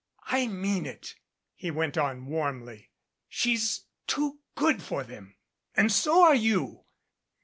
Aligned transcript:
"I 0.29 0.47
mean 0.47 0.87
it," 0.87 1.13
he 1.53 1.69
went 1.69 1.95
on 1.95 2.25
warmly. 2.25 2.89
"She's 3.29 3.85
too 4.07 4.39
good 4.55 4.81
for 4.81 5.03
them 5.03 5.35
and 5.75 5.91
so 5.91 6.23
are 6.23 6.33
you. 6.33 6.85